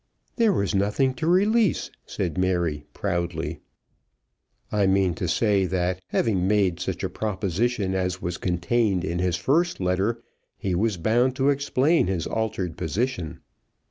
"There 0.37 0.51
was 0.51 0.73
nothing 0.73 1.13
to 1.21 1.27
release," 1.27 1.91
said 2.07 2.35
Mary, 2.35 2.85
proudly. 2.91 3.59
"I 4.71 4.87
mean 4.87 5.13
to 5.13 5.27
say 5.27 5.67
that 5.67 6.01
having 6.07 6.47
made 6.47 6.79
such 6.79 7.03
a 7.03 7.07
proposition 7.09 7.93
as 7.93 8.19
was 8.19 8.39
contained 8.39 9.05
in 9.05 9.19
his 9.19 9.35
first 9.35 9.79
letter, 9.79 10.23
he 10.57 10.73
was 10.73 10.97
bound 10.97 11.35
to 11.35 11.49
explain 11.49 12.07
his 12.07 12.25
altered 12.25 12.77
position." 12.77 13.41